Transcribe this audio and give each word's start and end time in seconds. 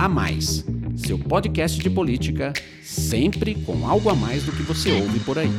A 0.00 0.08
Mais, 0.08 0.64
seu 0.96 1.18
podcast 1.18 1.78
de 1.78 1.90
política, 1.90 2.54
sempre 2.82 3.54
com 3.54 3.86
algo 3.86 4.08
a 4.08 4.14
mais 4.14 4.42
do 4.42 4.50
que 4.50 4.62
você 4.62 4.90
ouve 4.92 5.20
por 5.20 5.38
aí. 5.38 5.50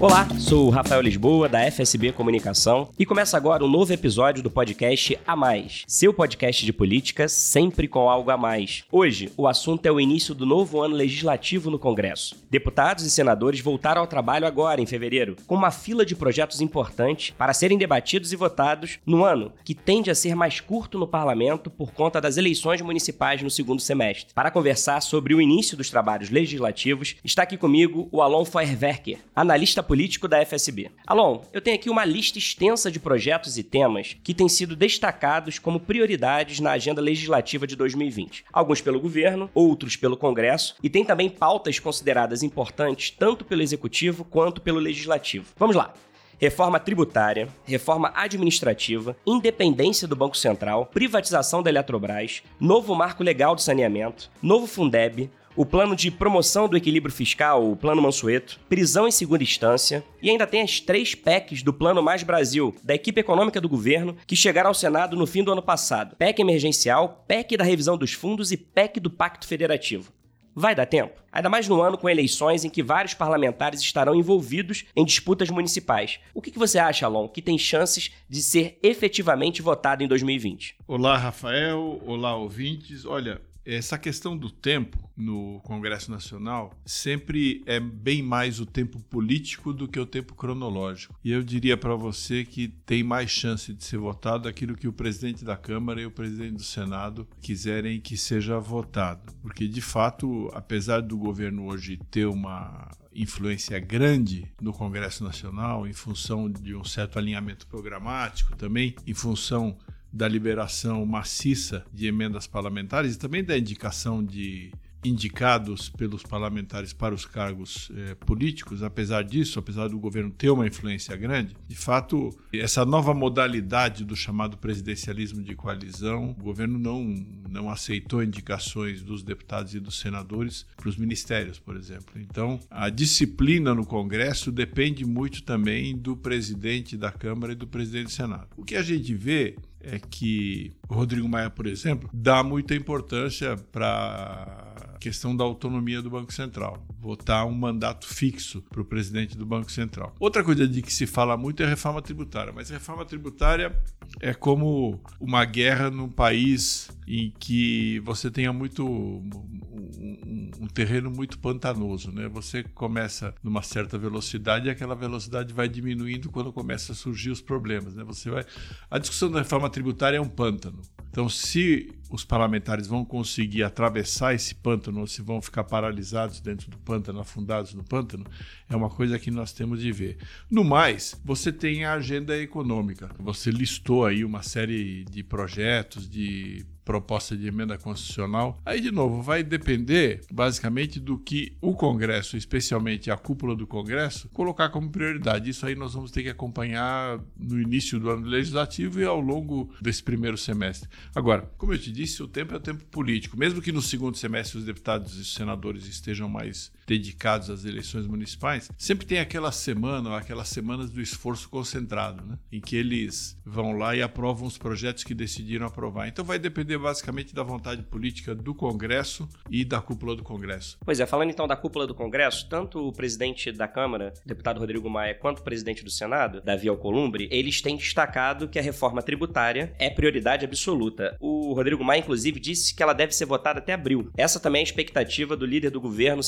Olá, 0.00 0.28
sou 0.40 0.66
o 0.66 0.70
Rafael 0.70 1.00
Lisboa, 1.00 1.48
da 1.48 1.70
FSB 1.70 2.10
Comunicação, 2.10 2.90
e 2.98 3.06
começa 3.06 3.36
agora 3.36 3.64
um 3.64 3.68
novo 3.68 3.92
episódio 3.92 4.42
do 4.42 4.50
podcast 4.50 5.16
A 5.24 5.36
Mais, 5.36 5.84
seu 5.86 6.12
podcast 6.12 6.66
de 6.66 6.72
política 6.72 7.28
sempre 7.28 7.86
com 7.86 8.10
algo 8.10 8.28
a 8.30 8.36
mais. 8.36 8.84
Hoje, 8.90 9.32
o 9.36 9.46
assunto 9.46 9.86
é 9.86 9.92
o 9.92 10.00
início 10.00 10.34
do 10.34 10.44
novo 10.44 10.82
ano 10.82 10.96
legislativo 10.96 11.70
no 11.70 11.78
Congresso. 11.78 12.36
Deputados 12.50 13.04
e 13.04 13.10
senadores 13.10 13.60
voltaram 13.60 14.00
ao 14.00 14.06
trabalho 14.06 14.46
agora, 14.46 14.80
em 14.80 14.86
fevereiro, 14.86 15.36
com 15.46 15.54
uma 15.54 15.70
fila 15.70 16.04
de 16.04 16.16
projetos 16.16 16.60
importantes 16.60 17.30
para 17.30 17.54
serem 17.54 17.78
debatidos 17.78 18.32
e 18.32 18.36
votados 18.36 18.98
no 19.06 19.24
ano 19.24 19.52
que 19.64 19.74
tende 19.76 20.10
a 20.10 20.14
ser 20.14 20.34
mais 20.34 20.58
curto 20.60 20.98
no 20.98 21.06
parlamento 21.06 21.70
por 21.70 21.92
conta 21.92 22.20
das 22.20 22.36
eleições 22.36 22.82
municipais 22.82 23.40
no 23.42 23.50
segundo 23.50 23.80
semestre. 23.80 24.34
Para 24.34 24.50
conversar 24.50 25.00
sobre 25.00 25.34
o 25.34 25.40
início 25.40 25.76
dos 25.76 25.88
trabalhos 25.88 26.30
legislativos, 26.30 27.14
está 27.24 27.44
aqui 27.44 27.56
comigo 27.56 28.08
o 28.10 28.20
Alon 28.20 28.44
Feuerwerker, 28.44 29.18
analista 29.36 29.83
político 29.84 30.26
da 30.26 30.44
FSB. 30.44 30.90
Alon, 31.06 31.42
eu 31.52 31.60
tenho 31.60 31.76
aqui 31.76 31.88
uma 31.88 32.04
lista 32.04 32.38
extensa 32.38 32.90
de 32.90 32.98
projetos 32.98 33.56
e 33.56 33.62
temas 33.62 34.16
que 34.24 34.34
têm 34.34 34.48
sido 34.48 34.74
destacados 34.74 35.58
como 35.58 35.78
prioridades 35.78 36.60
na 36.60 36.72
agenda 36.72 37.00
legislativa 37.00 37.66
de 37.66 37.76
2020. 37.76 38.44
Alguns 38.52 38.80
pelo 38.80 39.00
governo, 39.00 39.50
outros 39.54 39.96
pelo 39.96 40.16
Congresso, 40.16 40.76
e 40.82 40.90
tem 40.90 41.04
também 41.04 41.28
pautas 41.30 41.78
consideradas 41.78 42.42
importantes 42.42 43.10
tanto 43.10 43.44
pelo 43.44 43.62
executivo 43.62 44.24
quanto 44.24 44.60
pelo 44.60 44.78
legislativo. 44.78 45.52
Vamos 45.56 45.76
lá. 45.76 45.94
Reforma 46.38 46.80
tributária, 46.80 47.48
reforma 47.64 48.12
administrativa, 48.14 49.16
independência 49.24 50.08
do 50.08 50.16
Banco 50.16 50.36
Central, 50.36 50.86
privatização 50.86 51.62
da 51.62 51.70
Eletrobras, 51.70 52.42
novo 52.58 52.94
marco 52.94 53.22
legal 53.22 53.54
do 53.54 53.62
saneamento, 53.62 54.30
novo 54.42 54.66
Fundeb, 54.66 55.30
o 55.56 55.64
plano 55.64 55.94
de 55.94 56.10
promoção 56.10 56.68
do 56.68 56.76
equilíbrio 56.76 57.14
fiscal, 57.14 57.70
o 57.70 57.76
Plano 57.76 58.02
Mansueto, 58.02 58.58
prisão 58.68 59.06
em 59.06 59.12
segunda 59.12 59.42
instância 59.42 60.04
e 60.20 60.28
ainda 60.28 60.46
tem 60.46 60.62
as 60.62 60.80
três 60.80 61.14
PECs 61.14 61.62
do 61.62 61.72
Plano 61.72 62.02
Mais 62.02 62.22
Brasil, 62.22 62.74
da 62.82 62.94
equipe 62.94 63.20
econômica 63.20 63.60
do 63.60 63.68
governo, 63.68 64.16
que 64.26 64.34
chegaram 64.34 64.68
ao 64.68 64.74
Senado 64.74 65.16
no 65.16 65.26
fim 65.26 65.44
do 65.44 65.52
ano 65.52 65.62
passado. 65.62 66.16
PEC 66.16 66.40
emergencial, 66.40 67.24
PEC 67.28 67.56
da 67.56 67.64
revisão 67.64 67.96
dos 67.96 68.12
fundos 68.12 68.50
e 68.50 68.56
PEC 68.56 68.98
do 68.98 69.10
Pacto 69.10 69.46
Federativo. 69.46 70.12
Vai 70.56 70.74
dar 70.74 70.86
tempo? 70.86 71.20
Ainda 71.32 71.48
mais 71.48 71.66
no 71.66 71.82
ano 71.82 71.98
com 71.98 72.08
eleições 72.08 72.64
em 72.64 72.70
que 72.70 72.82
vários 72.82 73.12
parlamentares 73.12 73.80
estarão 73.80 74.14
envolvidos 74.14 74.84
em 74.94 75.04
disputas 75.04 75.50
municipais. 75.50 76.20
O 76.32 76.40
que 76.40 76.56
você 76.56 76.78
acha, 76.78 77.06
Alon, 77.06 77.26
que 77.28 77.42
tem 77.42 77.58
chances 77.58 78.12
de 78.28 78.40
ser 78.40 78.78
efetivamente 78.80 79.60
votado 79.60 80.04
em 80.04 80.08
2020? 80.08 80.76
Olá, 80.86 81.16
Rafael. 81.16 82.00
Olá, 82.06 82.36
ouvintes. 82.36 83.04
Olha, 83.04 83.40
essa 83.64 83.96
questão 83.96 84.36
do 84.36 84.50
tempo 84.50 85.10
no 85.16 85.60
Congresso 85.60 86.10
Nacional 86.10 86.78
sempre 86.84 87.62
é 87.66 87.80
bem 87.80 88.22
mais 88.22 88.60
o 88.60 88.66
tempo 88.66 89.00
político 89.04 89.72
do 89.72 89.88
que 89.88 89.98
o 89.98 90.06
tempo 90.06 90.34
cronológico. 90.34 91.18
E 91.24 91.30
eu 91.30 91.42
diria 91.42 91.76
para 91.76 91.94
você 91.94 92.44
que 92.44 92.68
tem 92.68 93.02
mais 93.02 93.30
chance 93.30 93.72
de 93.72 93.84
ser 93.84 93.98
votado 93.98 94.48
aquilo 94.48 94.76
que 94.76 94.88
o 94.88 94.92
presidente 94.92 95.44
da 95.44 95.56
Câmara 95.56 96.00
e 96.00 96.06
o 96.06 96.10
presidente 96.10 96.56
do 96.56 96.62
Senado 96.62 97.26
quiserem 97.40 98.00
que 98.00 98.16
seja 98.16 98.58
votado. 98.58 99.32
Porque, 99.40 99.66
de 99.66 99.80
fato, 99.80 100.50
apesar 100.52 101.00
do 101.00 101.16
governo 101.16 101.66
hoje 101.66 101.98
ter 102.10 102.26
uma 102.26 102.90
influência 103.14 103.78
grande 103.78 104.52
no 104.60 104.72
Congresso 104.72 105.22
Nacional, 105.22 105.86
em 105.86 105.92
função 105.92 106.50
de 106.50 106.74
um 106.74 106.84
certo 106.84 107.18
alinhamento 107.18 107.66
programático, 107.66 108.56
também 108.56 108.94
em 109.06 109.14
função 109.14 109.76
da 110.14 110.28
liberação 110.28 111.04
maciça 111.04 111.84
de 111.92 112.06
emendas 112.06 112.46
parlamentares 112.46 113.16
e 113.16 113.18
também 113.18 113.42
da 113.42 113.58
indicação 113.58 114.24
de 114.24 114.70
indicados 115.04 115.90
pelos 115.90 116.22
parlamentares 116.22 116.92
para 116.92 117.14
os 117.14 117.26
cargos 117.26 117.90
eh, 117.94 118.14
políticos, 118.14 118.82
apesar 118.82 119.22
disso, 119.22 119.58
apesar 119.58 119.88
do 119.88 119.98
governo 119.98 120.30
ter 120.30 120.48
uma 120.48 120.66
influência 120.66 121.14
grande, 121.14 121.54
de 121.68 121.76
fato, 121.76 122.30
essa 122.52 122.86
nova 122.86 123.12
modalidade 123.12 124.04
do 124.04 124.16
chamado 124.16 124.56
presidencialismo 124.56 125.42
de 125.42 125.54
coalizão, 125.54 126.30
o 126.30 126.42
governo 126.42 126.78
não, 126.78 127.04
não 127.50 127.68
aceitou 127.68 128.22
indicações 128.22 129.02
dos 129.02 129.22
deputados 129.22 129.74
e 129.74 129.80
dos 129.80 129.98
senadores 129.98 130.64
para 130.76 130.88
os 130.88 130.96
ministérios, 130.96 131.58
por 131.58 131.76
exemplo. 131.76 132.14
Então, 132.16 132.58
a 132.70 132.88
disciplina 132.88 133.74
no 133.74 133.84
Congresso 133.84 134.50
depende 134.50 135.04
muito 135.04 135.42
também 135.42 135.94
do 135.94 136.16
presidente 136.16 136.96
da 136.96 137.12
Câmara 137.12 137.52
e 137.52 137.56
do 137.56 137.66
presidente 137.66 138.04
do 138.04 138.12
Senado. 138.12 138.48
O 138.56 138.64
que 138.64 138.76
a 138.76 138.82
gente 138.82 139.12
vê 139.12 139.56
é 139.84 139.98
que 139.98 140.72
o 140.88 140.94
Rodrigo 140.94 141.28
Maia, 141.28 141.50
por 141.50 141.66
exemplo, 141.66 142.08
dá 142.12 142.42
muita 142.42 142.74
importância 142.74 143.56
para 143.70 144.74
a 144.94 144.98
questão 144.98 145.36
da 145.36 145.44
autonomia 145.44 146.00
do 146.00 146.10
Banco 146.10 146.32
Central, 146.32 146.84
votar 146.98 147.46
um 147.46 147.52
mandato 147.52 148.06
fixo 148.06 148.62
para 148.62 148.80
o 148.80 148.84
presidente 148.84 149.36
do 149.36 149.44
Banco 149.44 149.70
Central. 149.70 150.14
Outra 150.18 150.42
coisa 150.42 150.66
de 150.66 150.80
que 150.80 150.92
se 150.92 151.06
fala 151.06 151.36
muito 151.36 151.62
é 151.62 151.66
a 151.66 151.68
reforma 151.68 152.00
tributária, 152.00 152.52
mas 152.52 152.70
a 152.70 152.74
reforma 152.74 153.04
tributária 153.04 153.78
é 154.20 154.32
como 154.32 155.00
uma 155.20 155.44
guerra 155.44 155.90
num 155.90 156.08
país 156.08 156.90
em 157.06 157.32
que 157.38 158.00
você 158.00 158.30
tenha 158.30 158.52
muito 158.52 158.86
um, 158.86 160.50
um, 160.60 160.66
terreno 160.66 161.10
muito 161.10 161.38
pantanoso, 161.38 162.10
né? 162.10 162.28
Você 162.28 162.62
começa 162.62 163.34
numa 163.42 163.62
certa 163.62 163.98
velocidade 163.98 164.66
e 164.66 164.70
aquela 164.70 164.94
velocidade 164.94 165.52
vai 165.52 165.68
diminuindo 165.68 166.30
quando 166.30 166.52
começa 166.52 166.92
a 166.92 166.94
surgir 166.94 167.30
os 167.30 167.40
problemas, 167.40 167.94
né? 167.94 168.02
Você 168.04 168.30
vai 168.30 168.44
a 168.90 168.98
discussão 168.98 169.30
da 169.30 169.40
reforma 169.40 169.68
tributária 169.74 170.18
é 170.18 170.20
um 170.20 170.28
pântano. 170.28 170.80
Então, 171.10 171.28
se 171.28 171.92
os 172.08 172.24
parlamentares 172.24 172.86
vão 172.86 173.04
conseguir 173.04 173.64
atravessar 173.64 174.34
esse 174.34 174.54
pântano 174.54 175.00
ou 175.00 175.06
se 175.06 175.20
vão 175.20 175.42
ficar 175.42 175.64
paralisados 175.64 176.40
dentro 176.40 176.70
do 176.70 176.78
pântano, 176.78 177.18
afundados 177.18 177.74
no 177.74 177.82
pântano, 177.82 178.24
é 178.68 178.76
uma 178.76 178.88
coisa 178.88 179.18
que 179.18 179.32
nós 179.32 179.52
temos 179.52 179.80
de 179.80 179.90
ver. 179.90 180.18
No 180.48 180.62
mais, 180.62 181.20
você 181.24 181.52
tem 181.52 181.84
a 181.84 181.94
agenda 181.94 182.36
econômica. 182.38 183.10
Você 183.18 183.50
listou 183.50 184.06
aí 184.06 184.24
uma 184.24 184.42
série 184.42 185.04
de 185.04 185.24
projetos, 185.24 186.08
de 186.08 186.64
proposta 186.84 187.36
de 187.36 187.46
emenda 187.46 187.78
constitucional. 187.78 188.60
Aí, 188.64 188.80
de 188.80 188.90
novo, 188.90 189.22
vai 189.22 189.42
depender 189.42 190.20
basicamente 190.30 191.00
do 191.00 191.18
que 191.18 191.56
o 191.60 191.74
Congresso, 191.74 192.36
especialmente 192.36 193.10
a 193.10 193.16
cúpula 193.16 193.56
do 193.56 193.66
Congresso, 193.66 194.28
colocar 194.28 194.68
como 194.68 194.90
prioridade. 194.90 195.50
Isso 195.50 195.66
aí 195.66 195.74
nós 195.74 195.94
vamos 195.94 196.10
ter 196.10 196.22
que 196.22 196.28
acompanhar 196.28 197.18
no 197.36 197.60
início 197.60 197.98
do 197.98 198.10
ano 198.10 198.26
legislativo 198.26 199.00
e 199.00 199.04
ao 199.04 199.20
longo 199.20 199.72
desse 199.80 200.02
primeiro 200.02 200.36
semestre. 200.36 200.88
Agora, 201.14 201.50
como 201.56 201.72
eu 201.72 201.78
te 201.78 201.90
disse, 201.90 202.22
o 202.22 202.28
tempo 202.28 202.54
é 202.54 202.56
o 202.56 202.60
tempo 202.60 202.84
político. 202.86 203.36
Mesmo 203.36 203.62
que 203.62 203.72
no 203.72 203.82
segundo 203.82 204.16
semestre 204.16 204.58
os 204.58 204.64
deputados 204.64 205.16
e 205.16 205.20
os 205.20 205.34
senadores 205.34 205.86
estejam 205.86 206.28
mais 206.28 206.70
dedicados 206.86 207.50
às 207.50 207.64
eleições 207.64 208.06
municipais, 208.06 208.70
sempre 208.76 209.06
tem 209.06 209.18
aquela 209.18 209.52
semana, 209.52 210.16
aquelas 210.16 210.48
semanas 210.48 210.90
do 210.90 211.00
esforço 211.00 211.48
concentrado, 211.48 212.24
né? 212.24 212.38
em 212.52 212.60
que 212.60 212.76
eles 212.76 213.38
vão 213.44 213.76
lá 213.76 213.94
e 213.96 214.02
aprovam 214.02 214.46
os 214.46 214.58
projetos 214.58 215.04
que 215.04 215.14
decidiram 215.14 215.66
aprovar. 215.66 216.08
Então 216.08 216.24
vai 216.24 216.38
depender 216.38 216.78
basicamente 216.78 217.34
da 217.34 217.42
vontade 217.42 217.82
política 217.82 218.34
do 218.34 218.54
Congresso 218.54 219.28
e 219.50 219.64
da 219.64 219.80
cúpula 219.80 220.16
do 220.16 220.22
Congresso. 220.22 220.78
Pois 220.84 221.00
é, 221.00 221.06
falando 221.06 221.30
então 221.30 221.46
da 221.46 221.56
cúpula 221.56 221.86
do 221.86 221.94
Congresso, 221.94 222.48
tanto 222.48 222.88
o 222.88 222.92
presidente 222.92 223.52
da 223.52 223.68
Câmara, 223.68 224.12
deputado 224.24 224.58
Rodrigo 224.60 224.88
Maia, 224.88 225.14
quanto 225.14 225.40
o 225.40 225.42
presidente 225.42 225.84
do 225.84 225.90
Senado, 225.90 226.40
Davi 226.40 226.68
Alcolumbre, 226.68 227.28
eles 227.30 227.60
têm 227.60 227.76
destacado 227.76 228.48
que 228.48 228.58
a 228.58 228.62
reforma 228.62 229.02
tributária 229.02 229.74
é 229.78 229.90
prioridade 229.90 230.44
absoluta. 230.44 231.16
O 231.20 231.52
Rodrigo 231.52 231.84
Maia, 231.84 232.00
inclusive, 232.00 232.40
disse 232.40 232.74
que 232.74 232.82
ela 232.82 232.92
deve 232.92 233.14
ser 233.14 233.26
votada 233.26 233.58
até 233.58 233.72
abril. 233.72 234.10
Essa 234.16 234.40
também 234.40 234.60
é 234.60 234.62
a 234.62 234.64
expectativa 234.64 235.36
do 235.36 235.46
líder 235.46 235.70
do 235.70 235.80
governo, 235.80 236.20
o 236.20 236.24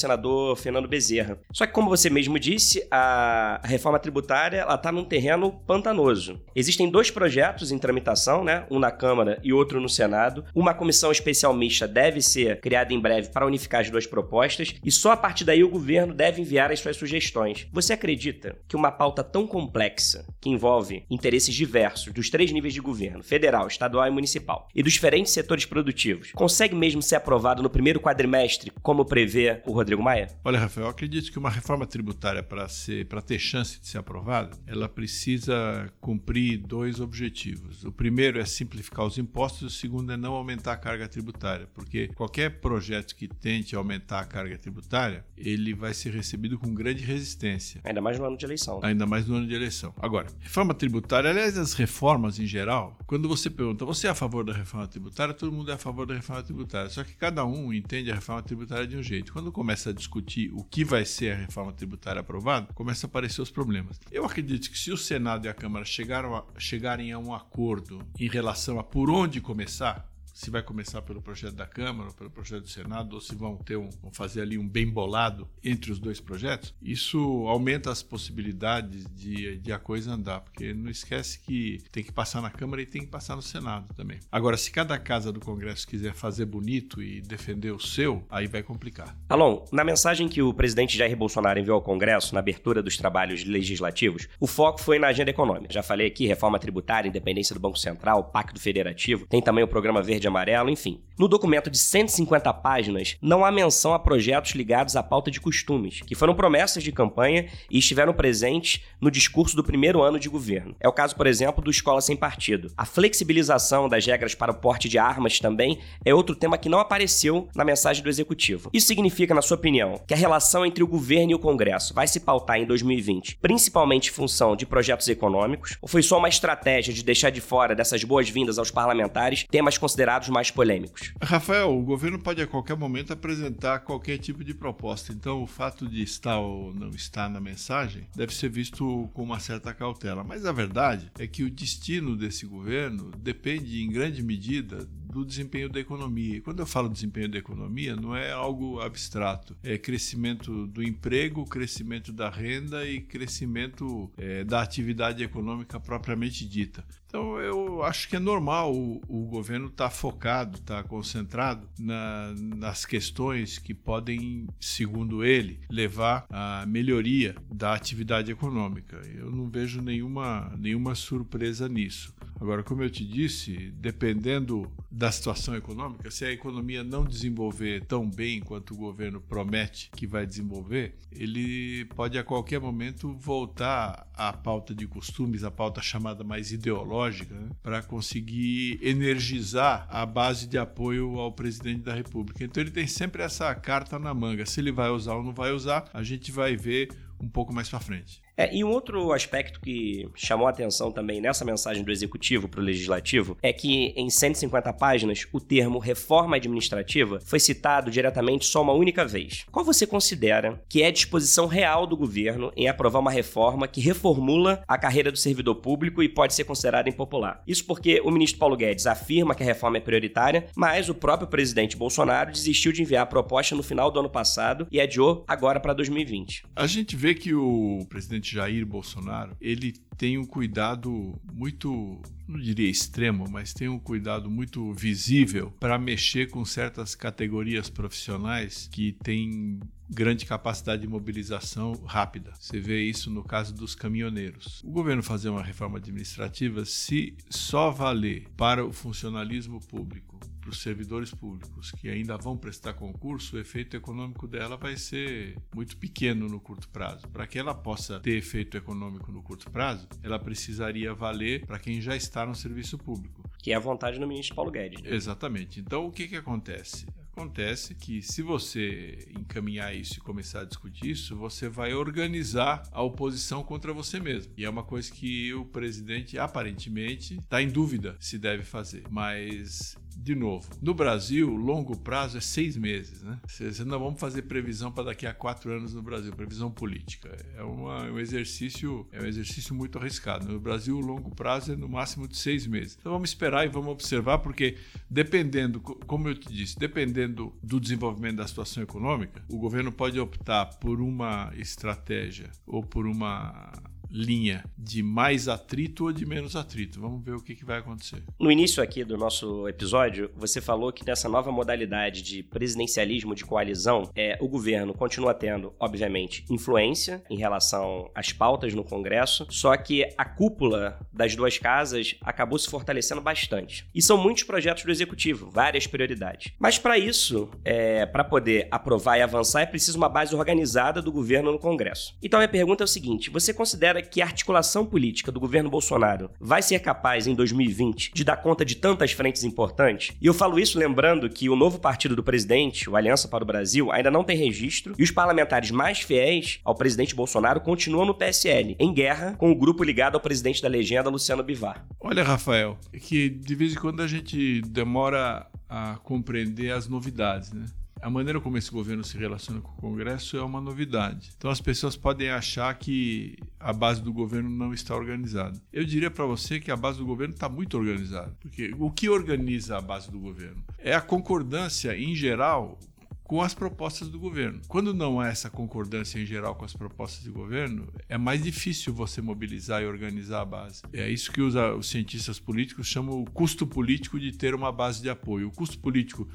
Fernando 0.54 0.88
Bezerra. 0.88 1.38
Só 1.52 1.66
que, 1.66 1.72
como 1.72 1.88
você 1.88 2.10
mesmo 2.10 2.38
disse, 2.38 2.86
a 2.90 3.60
reforma 3.64 3.98
tributária 3.98 4.66
está 4.68 4.92
num 4.92 5.04
terreno 5.04 5.50
pantanoso. 5.66 6.40
Existem 6.54 6.90
dois 6.90 7.10
projetos 7.10 7.72
em 7.72 7.78
tramitação, 7.78 8.44
né? 8.44 8.66
um 8.70 8.78
na 8.78 8.90
Câmara 8.90 9.40
e 9.42 9.52
outro 9.52 9.80
no 9.80 9.88
Senado 9.88 10.44
uma 10.54 10.74
comissão 10.74 11.10
especial 11.10 11.54
mista 11.54 11.86
deve 11.88 12.20
ser 12.20 12.60
criada 12.60 12.92
em 12.92 13.00
breve 13.00 13.30
para 13.30 13.46
unificar 13.46 13.80
as 13.80 13.90
duas 13.90 14.06
propostas 14.06 14.74
e 14.84 14.90
só 14.90 15.12
a 15.12 15.16
partir 15.16 15.44
daí 15.44 15.64
o 15.64 15.68
governo 15.68 16.14
deve 16.14 16.42
enviar 16.42 16.70
as 16.70 16.80
suas 16.80 16.96
sugestões. 16.96 17.66
Você 17.72 17.92
acredita 17.92 18.56
que 18.68 18.76
uma 18.76 18.90
pauta 18.90 19.22
tão 19.22 19.46
complexa, 19.46 20.26
que 20.40 20.50
envolve 20.50 21.04
interesses 21.10 21.54
diversos 21.54 22.12
dos 22.12 22.30
três 22.30 22.52
níveis 22.52 22.74
de 22.74 22.80
governo, 22.80 23.22
federal, 23.22 23.66
estadual 23.66 24.06
e 24.06 24.10
municipal, 24.10 24.68
e 24.74 24.82
dos 24.82 24.92
diferentes 24.92 25.32
setores 25.32 25.64
produtivos, 25.64 26.32
consegue 26.32 26.74
mesmo 26.74 27.02
ser 27.02 27.16
aprovado 27.16 27.62
no 27.62 27.70
primeiro 27.70 28.00
quadrimestre, 28.00 28.72
como 28.82 29.04
prevê 29.04 29.60
o 29.66 29.72
Rodrigo 29.72 30.02
Maia? 30.02 30.28
Olha, 30.44 30.60
Rafael, 30.60 30.86
eu 30.86 30.90
acredito 30.90 31.32
que 31.32 31.38
uma 31.38 31.50
reforma 31.50 31.86
tributária 31.86 32.42
para 32.42 32.68
ser 32.68 33.06
para 33.06 33.20
ter 33.20 33.38
chance 33.38 33.80
de 33.80 33.88
ser 33.88 33.98
aprovada, 33.98 34.56
ela 34.66 34.88
precisa 34.88 35.92
cumprir 36.00 36.58
dois 36.58 37.00
objetivos. 37.00 37.84
O 37.84 37.92
primeiro 37.92 38.38
é 38.38 38.44
simplificar 38.44 39.04
os 39.04 39.18
impostos, 39.18 39.74
o 39.74 39.76
segundo 39.76 40.12
é 40.12 40.16
não 40.16 40.34
aumentar 40.34 40.72
a 40.72 40.76
carga 40.76 41.08
tributária, 41.08 41.68
porque 41.74 42.08
qualquer 42.08 42.60
projeto 42.60 43.14
que 43.16 43.26
tente 43.26 43.74
aumentar 43.74 44.20
a 44.20 44.24
carga 44.24 44.56
tributária, 44.56 45.24
ele 45.36 45.74
vai 45.74 45.92
ser 45.92 46.12
recebido 46.12 46.58
com 46.58 46.72
grande 46.72 47.02
resistência. 47.02 47.80
Ainda 47.84 48.00
mais 48.00 48.18
no 48.18 48.24
ano 48.26 48.36
de 48.36 48.44
eleição. 48.44 48.80
Né? 48.80 48.88
Ainda 48.88 49.06
mais 49.06 49.26
no 49.26 49.36
ano 49.36 49.46
de 49.46 49.54
eleição. 49.54 49.92
Agora, 49.98 50.28
reforma 50.40 50.74
tributária, 50.74 51.30
aliás, 51.30 51.58
as 51.58 51.72
reformas 51.72 52.38
em 52.38 52.46
geral, 52.46 52.96
quando 53.06 53.28
você 53.28 53.50
pergunta, 53.50 53.84
você 53.84 54.06
é 54.06 54.10
a 54.10 54.14
favor 54.14 54.44
da 54.44 54.52
reforma 54.52 54.86
tributária? 54.86 55.34
Todo 55.34 55.52
mundo 55.52 55.70
é 55.70 55.74
a 55.74 55.78
favor 55.78 56.06
da 56.06 56.14
reforma 56.14 56.42
tributária. 56.42 56.90
Só 56.90 57.02
que 57.02 57.14
cada 57.14 57.44
um 57.44 57.72
entende 57.72 58.10
a 58.10 58.14
reforma 58.14 58.42
tributária 58.42 58.86
de 58.86 58.96
um 58.96 59.02
jeito. 59.02 59.32
Quando 59.32 59.50
começa 59.50 59.90
a 59.90 59.92
discutir 59.92 60.25
o 60.52 60.64
que 60.64 60.84
vai 60.84 61.04
ser 61.04 61.32
a 61.32 61.36
reforma 61.36 61.72
tributária 61.72 62.20
aprovada, 62.20 62.72
começa 62.74 63.06
a 63.06 63.08
aparecer 63.08 63.40
os 63.40 63.50
problemas. 63.50 64.00
Eu 64.10 64.24
acredito 64.24 64.70
que 64.70 64.78
se 64.78 64.92
o 64.92 64.96
Senado 64.96 65.46
e 65.46 65.48
a 65.48 65.54
Câmara 65.54 65.84
chegaram 65.84 66.34
a, 66.34 66.44
chegarem 66.58 67.12
a 67.12 67.18
um 67.18 67.34
acordo 67.34 68.06
em 68.18 68.28
relação 68.28 68.78
a 68.78 68.84
por 68.84 69.10
onde 69.10 69.40
começar, 69.40 70.08
se 70.36 70.50
vai 70.50 70.62
começar 70.62 71.00
pelo 71.00 71.22
projeto 71.22 71.54
da 71.54 71.66
Câmara, 71.66 72.10
ou 72.10 72.14
pelo 72.14 72.30
projeto 72.30 72.64
do 72.64 72.68
Senado, 72.68 73.14
ou 73.14 73.20
se 73.22 73.34
vão 73.34 73.56
ter 73.56 73.76
um, 73.76 73.88
vão 74.02 74.12
fazer 74.12 74.42
ali 74.42 74.58
um 74.58 74.68
bem 74.68 74.86
bolado 74.86 75.48
entre 75.64 75.90
os 75.90 75.98
dois 75.98 76.20
projetos, 76.20 76.74
isso 76.82 77.18
aumenta 77.48 77.90
as 77.90 78.02
possibilidades 78.02 79.06
de, 79.14 79.56
de 79.56 79.72
a 79.72 79.78
coisa 79.78 80.12
andar, 80.12 80.40
porque 80.40 80.74
não 80.74 80.90
esquece 80.90 81.40
que 81.40 81.78
tem 81.90 82.04
que 82.04 82.12
passar 82.12 82.42
na 82.42 82.50
Câmara 82.50 82.82
e 82.82 82.86
tem 82.86 83.00
que 83.00 83.06
passar 83.06 83.34
no 83.34 83.40
Senado 83.40 83.94
também. 83.94 84.20
Agora, 84.30 84.58
se 84.58 84.70
cada 84.70 84.98
casa 84.98 85.32
do 85.32 85.40
Congresso 85.40 85.88
quiser 85.88 86.12
fazer 86.12 86.44
bonito 86.44 87.02
e 87.02 87.22
defender 87.22 87.70
o 87.70 87.80
seu, 87.80 88.22
aí 88.28 88.46
vai 88.46 88.62
complicar. 88.62 89.16
Alon, 89.30 89.64
na 89.72 89.84
mensagem 89.84 90.28
que 90.28 90.42
o 90.42 90.52
presidente 90.52 90.98
Jair 90.98 91.16
Bolsonaro 91.16 91.58
enviou 91.58 91.76
ao 91.76 91.82
Congresso 91.82 92.34
na 92.34 92.40
abertura 92.40 92.82
dos 92.82 92.98
trabalhos 92.98 93.42
legislativos, 93.42 94.28
o 94.38 94.46
foco 94.46 94.82
foi 94.82 94.98
na 94.98 95.06
agenda 95.06 95.30
econômica. 95.30 95.72
Já 95.72 95.82
falei 95.82 96.08
aqui, 96.08 96.26
reforma 96.26 96.58
tributária, 96.58 97.08
independência 97.08 97.54
do 97.54 97.60
Banco 97.60 97.78
Central, 97.78 98.24
Pacto 98.24 98.60
Federativo, 98.60 99.26
tem 99.26 99.40
também 99.40 99.64
o 99.64 99.68
programa 99.68 100.02
Verde 100.02 100.25
verde 100.26 100.28
e 100.28 100.28
amarelo, 100.28 100.70
enfim. 100.70 101.00
No 101.18 101.28
documento 101.28 101.70
de 101.70 101.78
150 101.78 102.52
páginas, 102.52 103.16
não 103.22 103.42
há 103.42 103.50
menção 103.50 103.94
a 103.94 103.98
projetos 103.98 104.52
ligados 104.52 104.96
à 104.96 105.02
pauta 105.02 105.30
de 105.30 105.40
costumes, 105.40 106.02
que 106.02 106.14
foram 106.14 106.34
promessas 106.34 106.82
de 106.82 106.92
campanha 106.92 107.48
e 107.70 107.78
estiveram 107.78 108.12
presentes 108.12 108.82
no 109.00 109.10
discurso 109.10 109.56
do 109.56 109.64
primeiro 109.64 110.02
ano 110.02 110.18
de 110.18 110.28
governo. 110.28 110.76
É 110.78 110.86
o 110.86 110.92
caso, 110.92 111.16
por 111.16 111.26
exemplo, 111.26 111.64
do 111.64 111.70
Escola 111.70 112.02
Sem 112.02 112.16
Partido. 112.16 112.70
A 112.76 112.84
flexibilização 112.84 113.88
das 113.88 114.04
regras 114.04 114.34
para 114.34 114.52
o 114.52 114.56
porte 114.56 114.90
de 114.90 114.98
armas 114.98 115.40
também 115.40 115.78
é 116.04 116.12
outro 116.14 116.36
tema 116.36 116.58
que 116.58 116.68
não 116.68 116.80
apareceu 116.80 117.48
na 117.56 117.64
mensagem 117.64 118.02
do 118.02 118.10
Executivo. 118.10 118.68
Isso 118.74 118.86
significa, 118.86 119.34
na 119.34 119.40
sua 119.40 119.56
opinião, 119.56 119.98
que 120.06 120.12
a 120.12 120.18
relação 120.18 120.66
entre 120.66 120.84
o 120.84 120.86
governo 120.86 121.32
e 121.32 121.34
o 121.34 121.38
Congresso 121.38 121.94
vai 121.94 122.06
se 122.06 122.20
pautar 122.20 122.58
em 122.58 122.66
2020, 122.66 123.38
principalmente 123.40 124.10
em 124.10 124.12
função 124.12 124.54
de 124.54 124.66
projetos 124.66 125.08
econômicos, 125.08 125.78
ou 125.80 125.88
foi 125.88 126.02
só 126.02 126.18
uma 126.18 126.28
estratégia 126.28 126.92
de 126.92 127.02
deixar 127.02 127.30
de 127.30 127.40
fora 127.40 127.74
dessas 127.74 128.04
boas-vindas 128.04 128.58
aos 128.58 128.70
parlamentares 128.70 129.46
temas 129.50 129.78
considerados 129.78 130.15
considerados 130.16 130.28
mais 130.28 130.50
polêmicos. 130.50 131.12
Rafael, 131.22 131.76
o 131.76 131.82
governo 131.82 132.18
pode 132.18 132.40
a 132.40 132.46
qualquer 132.46 132.76
momento 132.76 133.12
apresentar 133.12 133.80
qualquer 133.80 134.18
tipo 134.18 134.42
de 134.42 134.54
proposta, 134.54 135.12
então 135.12 135.42
o 135.42 135.46
fato 135.46 135.88
de 135.88 136.02
estar 136.02 136.38
ou 136.38 136.74
não 136.74 136.90
estar 136.90 137.28
na 137.28 137.40
mensagem 137.40 138.06
deve 138.14 138.34
ser 138.34 138.48
visto 138.48 139.08
com 139.12 139.22
uma 139.22 139.38
certa 139.38 139.72
cautela. 139.74 140.24
Mas 140.24 140.44
a 140.44 140.52
verdade 140.52 141.10
é 141.18 141.26
que 141.26 141.42
o 141.42 141.50
destino 141.50 142.16
desse 142.16 142.46
governo 142.46 143.10
depende 143.18 143.82
em 143.82 143.90
grande 143.90 144.22
medida 144.22 144.88
do 145.16 145.24
desempenho 145.24 145.68
da 145.68 145.80
economia. 145.80 146.36
E 146.36 146.40
quando 146.40 146.60
eu 146.60 146.66
falo 146.66 146.88
desempenho 146.88 147.28
da 147.28 147.38
economia, 147.38 147.96
não 147.96 148.14
é 148.14 148.32
algo 148.32 148.80
abstrato. 148.80 149.56
É 149.62 149.78
crescimento 149.78 150.66
do 150.66 150.82
emprego, 150.82 151.44
crescimento 151.46 152.12
da 152.12 152.28
renda 152.28 152.86
e 152.86 153.00
crescimento 153.00 154.10
é, 154.18 154.44
da 154.44 154.60
atividade 154.60 155.22
econômica 155.22 155.80
propriamente 155.80 156.46
dita. 156.46 156.84
Então 157.16 157.40
eu 157.40 157.82
acho 157.82 158.10
que 158.10 158.16
é 158.16 158.18
normal 158.18 158.74
o, 158.74 159.00
o 159.08 159.24
governo 159.24 159.68
estar 159.68 159.84
tá 159.84 159.90
focado, 159.90 160.58
estar 160.58 160.82
tá 160.82 160.86
concentrado 160.86 161.66
na, 161.78 162.34
nas 162.36 162.84
questões 162.84 163.58
que 163.58 163.72
podem, 163.72 164.46
segundo 164.60 165.24
ele, 165.24 165.60
levar 165.70 166.26
à 166.28 166.66
melhoria 166.66 167.34
da 167.50 167.72
atividade 167.72 168.30
econômica. 168.30 169.00
Eu 169.14 169.30
não 169.30 169.48
vejo 169.48 169.80
nenhuma, 169.80 170.52
nenhuma 170.58 170.94
surpresa 170.94 171.66
nisso. 171.70 172.14
Agora, 172.40 172.62
como 172.62 172.82
eu 172.82 172.90
te 172.90 173.04
disse, 173.04 173.72
dependendo 173.76 174.70
da 174.90 175.10
situação 175.10 175.56
econômica, 175.56 176.10
se 176.10 176.24
a 176.24 176.30
economia 176.30 176.84
não 176.84 177.04
desenvolver 177.04 177.84
tão 177.84 178.08
bem 178.08 178.40
quanto 178.40 178.74
o 178.74 178.76
governo 178.76 179.20
promete 179.20 179.90
que 179.96 180.06
vai 180.06 180.26
desenvolver, 180.26 180.96
ele 181.10 181.84
pode 181.96 182.18
a 182.18 182.24
qualquer 182.24 182.60
momento 182.60 183.12
voltar 183.14 184.06
à 184.14 184.32
pauta 184.32 184.74
de 184.74 184.86
costumes, 184.86 185.44
à 185.44 185.50
pauta 185.50 185.80
chamada 185.80 186.22
mais 186.22 186.52
ideológica, 186.52 187.34
né, 187.34 187.48
para 187.62 187.82
conseguir 187.82 188.78
energizar 188.82 189.86
a 189.90 190.04
base 190.04 190.46
de 190.46 190.58
apoio 190.58 191.18
ao 191.18 191.32
presidente 191.32 191.82
da 191.82 191.94
República. 191.94 192.44
Então 192.44 192.62
ele 192.62 192.70
tem 192.70 192.86
sempre 192.86 193.22
essa 193.22 193.54
carta 193.54 193.98
na 193.98 194.12
manga. 194.12 194.44
Se 194.44 194.60
ele 194.60 194.72
vai 194.72 194.90
usar 194.90 195.14
ou 195.14 195.22
não 195.22 195.32
vai 195.32 195.52
usar, 195.52 195.88
a 195.92 196.02
gente 196.02 196.30
vai 196.30 196.56
ver 196.56 196.90
um 197.20 197.28
pouco 197.28 197.52
mais 197.52 197.68
para 197.68 197.80
frente. 197.80 198.25
É, 198.38 198.54
e 198.54 198.62
um 198.62 198.68
outro 198.68 199.12
aspecto 199.12 199.58
que 199.60 200.06
chamou 200.14 200.46
a 200.46 200.50
atenção 200.50 200.92
também 200.92 201.22
nessa 201.22 201.44
mensagem 201.44 201.82
do 201.82 201.90
Executivo 201.90 202.48
para 202.48 202.60
o 202.60 202.62
Legislativo 202.62 203.38
é 203.42 203.50
que 203.50 203.94
em 203.96 204.10
150 204.10 204.72
páginas 204.74 205.26
o 205.32 205.40
termo 205.40 205.78
reforma 205.78 206.36
administrativa 206.36 207.18
foi 207.24 207.40
citado 207.40 207.90
diretamente 207.90 208.44
só 208.44 208.60
uma 208.60 208.74
única 208.74 209.06
vez. 209.06 209.46
Qual 209.50 209.64
você 209.64 209.86
considera 209.86 210.62
que 210.68 210.82
é 210.82 210.88
a 210.88 210.90
disposição 210.90 211.46
real 211.46 211.86
do 211.86 211.96
governo 211.96 212.52
em 212.54 212.68
aprovar 212.68 212.98
uma 212.98 213.10
reforma 213.10 213.66
que 213.66 213.80
reformula 213.80 214.62
a 214.68 214.76
carreira 214.76 215.10
do 215.10 215.16
servidor 215.16 215.54
público 215.54 216.02
e 216.02 216.08
pode 216.08 216.34
ser 216.34 216.44
considerada 216.44 216.90
impopular? 216.90 217.42
Isso 217.46 217.64
porque 217.64 218.02
o 218.04 218.10
ministro 218.10 218.38
Paulo 218.38 218.56
Guedes 218.56 218.86
afirma 218.86 219.34
que 219.34 219.42
a 219.42 219.46
reforma 219.46 219.78
é 219.78 219.80
prioritária, 219.80 220.46
mas 220.54 220.90
o 220.90 220.94
próprio 220.94 221.28
presidente 221.28 221.74
Bolsonaro 221.74 222.32
desistiu 222.32 222.70
de 222.70 222.82
enviar 222.82 223.04
a 223.04 223.06
proposta 223.06 223.54
no 223.54 223.62
final 223.62 223.90
do 223.90 223.98
ano 223.98 224.10
passado 224.10 224.66
e 224.70 224.78
adiou 224.78 225.24
agora 225.26 225.58
para 225.58 225.72
2020. 225.72 226.44
A 226.54 226.66
gente 226.66 226.94
vê 226.96 227.14
que 227.14 227.34
o 227.34 227.86
presidente 227.88 228.25
presidente 228.26 228.34
Jair 228.34 228.66
Bolsonaro, 228.66 229.36
ele 229.40 229.72
tem 229.96 230.18
um 230.18 230.24
cuidado 230.24 231.18
muito, 231.32 232.02
não 232.26 232.40
diria 232.40 232.68
extremo, 232.68 233.26
mas 233.30 233.54
tem 233.54 233.68
um 233.68 233.78
cuidado 233.78 234.28
muito 234.28 234.72
visível 234.72 235.52
para 235.60 235.78
mexer 235.78 236.28
com 236.30 236.44
certas 236.44 236.94
categorias 236.94 237.70
profissionais 237.70 238.68
que 238.70 238.92
têm 239.04 239.60
grande 239.88 240.26
capacidade 240.26 240.82
de 240.82 240.88
mobilização 240.88 241.72
rápida. 241.86 242.32
Você 242.38 242.58
vê 242.58 242.82
isso 242.82 243.10
no 243.10 243.22
caso 243.22 243.54
dos 243.54 243.74
caminhoneiros. 243.74 244.62
O 244.64 244.70
governo 244.70 245.02
fazer 245.02 245.28
uma 245.28 245.42
reforma 245.42 245.78
administrativa 245.78 246.64
se 246.64 247.16
só 247.30 247.70
valer 247.70 248.26
para 248.36 248.64
o 248.66 248.72
funcionalismo 248.72 249.60
público 249.60 250.18
para 250.46 250.52
os 250.52 250.62
servidores 250.62 251.10
públicos 251.10 251.72
que 251.72 251.88
ainda 251.88 252.16
vão 252.16 252.36
prestar 252.36 252.74
concurso, 252.74 253.34
o 253.34 253.38
efeito 253.40 253.76
econômico 253.76 254.28
dela 254.28 254.56
vai 254.56 254.76
ser 254.76 255.36
muito 255.52 255.76
pequeno 255.76 256.28
no 256.28 256.38
curto 256.38 256.68
prazo. 256.68 257.08
Para 257.08 257.26
que 257.26 257.36
ela 257.36 257.52
possa 257.52 257.98
ter 257.98 258.16
efeito 258.16 258.56
econômico 258.56 259.10
no 259.10 259.24
curto 259.24 259.50
prazo, 259.50 259.88
ela 260.04 260.20
precisaria 260.20 260.94
valer 260.94 261.44
para 261.44 261.58
quem 261.58 261.80
já 261.80 261.96
está 261.96 262.24
no 262.24 262.34
serviço 262.34 262.78
público. 262.78 263.28
Que 263.42 263.50
é 263.50 263.56
a 263.56 263.60
vontade 263.60 263.98
do 263.98 264.06
ministro 264.06 264.36
Paulo 264.36 264.52
Guedes. 264.52 264.80
Né? 264.80 264.94
Exatamente. 264.94 265.58
Então, 265.58 265.84
o 265.84 265.90
que, 265.90 266.06
que 266.06 266.16
acontece? 266.16 266.86
Acontece 267.16 267.74
que 267.74 268.02
se 268.02 268.22
você 268.22 269.08
encaminhar 269.18 269.74
isso 269.74 269.94
e 269.94 270.00
começar 270.00 270.42
a 270.42 270.44
discutir 270.44 270.90
isso, 270.90 271.16
você 271.16 271.48
vai 271.48 271.72
organizar 271.72 272.62
a 272.70 272.82
oposição 272.82 273.42
contra 273.42 273.72
você 273.72 273.98
mesmo. 273.98 274.32
E 274.36 274.44
é 274.44 274.50
uma 274.50 274.62
coisa 274.62 274.92
que 274.92 275.32
o 275.32 275.44
presidente 275.46 276.18
aparentemente 276.18 277.14
está 277.14 277.42
em 277.42 277.48
dúvida 277.48 277.96
se 277.98 278.18
deve 278.18 278.44
fazer. 278.44 278.84
Mas 278.90 279.76
de 279.96 280.14
novo, 280.14 280.48
no 280.60 280.74
Brasil, 280.74 281.28
longo 281.28 281.76
prazo 281.76 282.18
é 282.18 282.20
seis 282.20 282.56
meses, 282.56 283.02
né? 283.02 283.18
Vocês 283.26 283.58
não 283.60 283.78
vamos 283.78 283.98
fazer 283.98 284.22
previsão 284.22 284.70
para 284.70 284.84
daqui 284.84 285.06
a 285.06 285.14
quatro 285.14 285.50
anos 285.50 285.74
no 285.74 285.82
Brasil, 285.82 286.12
previsão 286.12 286.50
política. 286.50 287.16
É 287.34 287.42
uma, 287.42 287.90
um 287.90 287.98
exercício, 287.98 288.86
é 288.92 289.02
um 289.02 289.06
exercício 289.06 289.54
muito 289.54 289.78
arriscado. 289.78 290.30
No 290.30 290.38
Brasil, 290.38 290.76
o 290.76 290.80
longo 290.80 291.14
prazo 291.14 291.52
é 291.52 291.56
no 291.56 291.68
máximo 291.68 292.06
de 292.06 292.16
seis 292.16 292.46
meses. 292.46 292.76
Então 292.78 292.92
vamos 292.92 293.10
esperar 293.10 293.46
e 293.46 293.48
vamos 293.48 293.70
observar, 293.70 294.18
porque 294.18 294.58
dependendo, 294.88 295.60
como 295.60 296.08
eu 296.08 296.14
te 296.14 296.32
disse, 296.32 296.58
dependendo 296.58 297.34
do 297.42 297.58
desenvolvimento 297.58 298.16
da 298.16 298.26
situação 298.26 298.62
econômica, 298.62 299.24
o 299.28 299.38
governo 299.38 299.72
pode 299.72 299.98
optar 299.98 300.46
por 300.58 300.80
uma 300.80 301.32
estratégia 301.36 302.30
ou 302.46 302.62
por 302.62 302.86
uma 302.86 303.52
linha 303.90 304.44
de 304.56 304.82
mais 304.82 305.28
atrito 305.28 305.84
ou 305.84 305.92
de 305.92 306.06
menos 306.06 306.36
atrito. 306.36 306.80
Vamos 306.80 307.04
ver 307.04 307.14
o 307.14 307.22
que, 307.22 307.34
que 307.34 307.44
vai 307.44 307.58
acontecer. 307.58 308.02
No 308.18 308.30
início 308.30 308.62
aqui 308.62 308.84
do 308.84 308.96
nosso 308.96 309.48
episódio, 309.48 310.10
você 310.16 310.40
falou 310.40 310.72
que 310.72 310.84
nessa 310.84 311.08
nova 311.08 311.30
modalidade 311.30 312.02
de 312.02 312.22
presidencialismo 312.22 313.14
de 313.14 313.24
coalizão, 313.24 313.90
é, 313.94 314.18
o 314.20 314.28
governo 314.28 314.74
continua 314.74 315.14
tendo, 315.14 315.54
obviamente, 315.58 316.24
influência 316.30 317.02
em 317.10 317.16
relação 317.16 317.90
às 317.94 318.12
pautas 318.12 318.54
no 318.54 318.64
Congresso, 318.64 319.26
só 319.30 319.56
que 319.56 319.88
a 319.96 320.04
cúpula 320.04 320.78
das 320.92 321.14
duas 321.14 321.38
casas 321.38 321.96
acabou 322.00 322.38
se 322.38 322.48
fortalecendo 322.48 323.00
bastante. 323.00 323.66
E 323.74 323.82
são 323.82 323.96
muitos 323.96 324.22
projetos 324.22 324.64
do 324.64 324.70
executivo, 324.70 325.30
várias 325.30 325.66
prioridades. 325.66 326.32
Mas 326.38 326.58
para 326.58 326.78
isso, 326.78 327.30
é, 327.44 327.86
para 327.86 328.04
poder 328.04 328.48
aprovar 328.50 328.98
e 328.98 329.02
avançar, 329.02 329.42
é 329.42 329.46
preciso 329.46 329.76
uma 329.78 329.88
base 329.88 330.14
organizada 330.14 330.80
do 330.82 330.92
governo 330.92 331.32
no 331.32 331.38
Congresso. 331.38 331.96
Então, 332.02 332.18
minha 332.18 332.28
pergunta 332.28 332.62
é 332.62 332.66
o 332.66 332.68
seguinte: 332.68 333.10
você 333.10 333.32
considera 333.32 333.75
que 333.82 334.02
a 334.02 334.04
articulação 334.04 334.64
política 334.64 335.12
do 335.12 335.20
governo 335.20 335.50
Bolsonaro 335.50 336.10
vai 336.20 336.42
ser 336.42 336.58
capaz, 336.60 337.06
em 337.06 337.14
2020, 337.14 337.92
de 337.94 338.04
dar 338.04 338.16
conta 338.16 338.44
de 338.44 338.56
tantas 338.56 338.92
frentes 338.92 339.24
importantes? 339.24 339.96
E 340.00 340.06
eu 340.06 340.14
falo 340.14 340.38
isso 340.38 340.58
lembrando 340.58 341.08
que 341.08 341.28
o 341.28 341.36
novo 341.36 341.58
partido 341.58 341.96
do 341.96 342.02
presidente, 342.02 342.68
o 342.68 342.76
Aliança 342.76 343.08
para 343.08 343.24
o 343.24 343.26
Brasil, 343.26 343.70
ainda 343.72 343.90
não 343.90 344.04
tem 344.04 344.16
registro 344.16 344.74
e 344.78 344.82
os 344.82 344.90
parlamentares 344.90 345.50
mais 345.50 345.80
fiéis 345.80 346.40
ao 346.44 346.54
presidente 346.54 346.94
Bolsonaro 346.94 347.40
continuam 347.40 347.86
no 347.86 347.94
PSL, 347.94 348.56
em 348.58 348.72
guerra 348.72 349.14
com 349.18 349.30
o 349.30 349.34
grupo 349.34 349.64
ligado 349.64 349.94
ao 349.94 350.00
presidente 350.00 350.42
da 350.42 350.48
legenda, 350.48 350.90
Luciano 350.90 351.22
Bivar. 351.22 351.66
Olha, 351.80 352.02
Rafael, 352.02 352.58
é 352.72 352.78
que 352.78 353.08
de 353.08 353.34
vez 353.34 353.52
em 353.52 353.56
quando 353.56 353.82
a 353.82 353.86
gente 353.86 354.40
demora 354.42 355.26
a 355.48 355.78
compreender 355.82 356.50
as 356.50 356.68
novidades, 356.68 357.32
né? 357.32 357.46
A 357.80 357.90
maneira 357.90 358.20
como 358.20 358.38
esse 358.38 358.50
governo 358.50 358.82
se 358.82 358.96
relaciona 358.96 359.40
com 359.40 359.50
o 359.50 359.56
Congresso 359.56 360.16
é 360.16 360.22
uma 360.22 360.40
novidade. 360.40 361.10
Então 361.16 361.30
as 361.30 361.40
pessoas 361.40 361.76
podem 361.76 362.08
achar 362.08 362.52
que 362.54 363.16
a 363.46 363.52
base 363.52 363.80
do 363.80 363.92
governo 363.92 364.28
não 364.28 364.52
está 364.52 364.74
organizada. 364.74 365.40
Eu 365.52 365.64
diria 365.64 365.88
para 365.88 366.04
você 366.04 366.40
que 366.40 366.50
a 366.50 366.56
base 366.56 366.78
do 366.78 366.84
governo 366.84 367.14
está 367.14 367.28
muito 367.28 367.56
organizada. 367.56 368.12
Porque 368.18 368.52
o 368.58 368.72
que 368.72 368.88
organiza 368.88 369.56
a 369.56 369.60
base 369.60 369.88
do 369.88 370.00
governo? 370.00 370.42
É 370.58 370.74
a 370.74 370.80
concordância, 370.80 371.78
em 371.78 371.94
geral, 371.94 372.58
com 373.04 373.22
as 373.22 373.34
propostas 373.34 373.88
do 373.88 374.00
governo. 374.00 374.40
Quando 374.48 374.74
não 374.74 374.98
há 374.98 375.06
essa 375.06 375.30
concordância 375.30 376.00
em 376.00 376.04
geral 376.04 376.34
com 376.34 376.44
as 376.44 376.54
propostas 376.54 377.04
do 377.04 377.12
governo, 377.12 377.72
é 377.88 377.96
mais 377.96 378.20
difícil 378.20 378.74
você 378.74 379.00
mobilizar 379.00 379.62
e 379.62 379.66
organizar 379.66 380.22
a 380.22 380.24
base. 380.24 380.62
É 380.72 380.90
isso 380.90 381.12
que 381.12 381.22
os, 381.22 381.36
os 381.36 381.68
cientistas 381.68 382.18
políticos 382.18 382.66
chamam 382.66 383.00
o 383.00 383.08
custo 383.08 383.46
político 383.46 384.00
de 384.00 384.10
ter 384.10 384.34
uma 384.34 384.50
base 384.50 384.82
de 384.82 384.90
apoio. 384.90 385.28
O 385.28 385.32
custo 385.32 385.56
político 385.60 386.08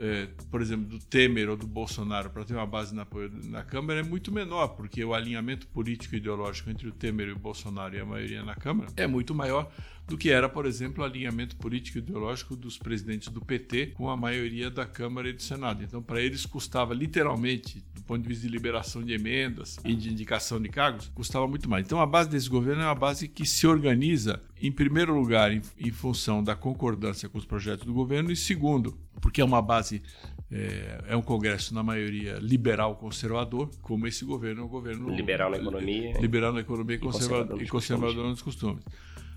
é, 0.00 0.28
por 0.50 0.62
exemplo, 0.62 0.86
do 0.86 0.98
Temer 0.98 1.50
ou 1.50 1.56
do 1.56 1.66
Bolsonaro 1.66 2.30
para 2.30 2.42
ter 2.42 2.54
uma 2.54 2.66
base 2.66 2.94
na, 2.94 3.06
na 3.44 3.62
Câmara 3.62 4.00
é 4.00 4.02
muito 4.02 4.32
menor, 4.32 4.68
porque 4.68 5.04
o 5.04 5.12
alinhamento 5.12 5.66
político 5.66 6.14
e 6.14 6.18
ideológico 6.18 6.70
entre 6.70 6.88
o 6.88 6.92
Temer 6.92 7.28
e 7.28 7.32
o 7.32 7.38
Bolsonaro 7.38 7.94
e 7.94 8.00
a 8.00 8.04
maioria 8.06 8.42
na 8.42 8.54
Câmara 8.54 8.90
é 8.96 9.06
muito 9.06 9.34
maior 9.34 9.70
do 10.10 10.18
que 10.18 10.30
era, 10.30 10.48
por 10.48 10.66
exemplo, 10.66 11.02
o 11.02 11.06
alinhamento 11.06 11.56
político 11.56 11.98
e 11.98 12.00
ideológico 12.00 12.56
dos 12.56 12.76
presidentes 12.76 13.28
do 13.28 13.40
PT 13.40 13.92
com 13.94 14.10
a 14.10 14.16
maioria 14.16 14.68
da 14.68 14.84
Câmara 14.84 15.28
e 15.28 15.32
do 15.32 15.40
Senado. 15.40 15.84
Então, 15.84 16.02
para 16.02 16.20
eles 16.20 16.44
custava 16.44 16.92
literalmente, 16.92 17.82
do 17.94 18.02
ponto 18.02 18.20
de 18.20 18.28
vista 18.28 18.46
de 18.46 18.52
liberação 18.52 19.02
de 19.02 19.12
emendas 19.12 19.78
e 19.84 19.94
de 19.94 20.10
indicação 20.10 20.60
de 20.60 20.68
cargos, 20.68 21.10
custava 21.14 21.46
muito 21.46 21.70
mais. 21.70 21.86
Então, 21.86 22.00
a 22.00 22.06
base 22.06 22.28
desse 22.28 22.48
governo 22.48 22.82
é 22.82 22.86
uma 22.86 22.94
base 22.94 23.28
que 23.28 23.46
se 23.46 23.66
organiza, 23.66 24.42
em 24.60 24.72
primeiro 24.72 25.14
lugar, 25.14 25.52
em, 25.52 25.62
em 25.78 25.90
função 25.92 26.42
da 26.42 26.56
concordância 26.56 27.28
com 27.28 27.38
os 27.38 27.46
projetos 27.46 27.86
do 27.86 27.94
governo, 27.94 28.32
e 28.32 28.36
segundo, 28.36 28.98
porque 29.20 29.40
é 29.40 29.44
uma 29.44 29.62
base 29.62 30.02
é, 30.50 31.04
é, 31.10 31.16
um 31.16 31.22
Congresso, 31.22 31.72
na 31.72 31.82
maioria, 31.84 32.38
liberal 32.40 32.96
conservador, 32.96 33.70
como 33.80 34.08
esse 34.08 34.24
governo 34.24 34.62
é 34.62 34.64
um 34.64 34.68
governo. 34.68 35.08
Liberal 35.08 35.50
na 35.52 35.58
economia. 35.58 36.18
Liberal 36.18 36.52
na 36.52 36.60
economia 36.60 36.96
e 36.96 36.98
conservador, 36.98 37.62
e 37.62 37.68
conservador 37.68 38.26
nos 38.26 38.42
costumes. 38.42 38.84